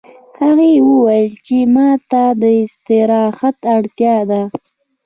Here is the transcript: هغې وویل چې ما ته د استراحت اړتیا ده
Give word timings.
هغې 0.41 0.71
وویل 0.89 1.31
چې 1.45 1.57
ما 1.75 1.89
ته 2.11 2.23
د 2.41 2.43
استراحت 2.63 3.57
اړتیا 3.75 4.17
ده 4.29 4.41